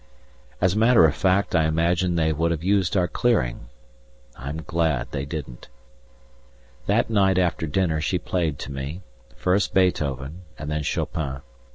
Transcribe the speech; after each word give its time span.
As 0.59 0.73
a 0.73 0.79
matter 0.79 1.05
of 1.05 1.13
fact 1.13 1.55
I 1.55 1.65
imagine 1.65 2.15
they 2.15 2.33
would 2.33 2.49
have 2.49 2.63
used 2.63 2.97
our 2.97 3.07
clearing 3.07 3.67
I'm 4.35 4.63
glad 4.63 5.11
they 5.11 5.25
didn't. 5.25 5.67
That 6.87 7.11
night 7.11 7.37
after 7.37 7.67
dinner 7.67 8.01
she 8.01 8.17
played 8.17 8.57
to 8.61 8.71
me, 8.71 9.03
first 9.35 9.75
Beethoven 9.75 10.41
and 10.57 10.71
then 10.71 10.81
Chopin. 10.81 11.41